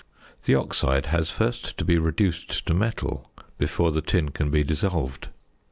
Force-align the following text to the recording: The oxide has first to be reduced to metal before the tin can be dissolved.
The 0.45 0.55
oxide 0.55 1.05
has 1.05 1.29
first 1.29 1.77
to 1.77 1.85
be 1.85 1.99
reduced 1.99 2.65
to 2.65 2.73
metal 2.73 3.29
before 3.59 3.91
the 3.91 4.01
tin 4.01 4.29
can 4.29 4.49
be 4.49 4.63
dissolved. 4.63 5.27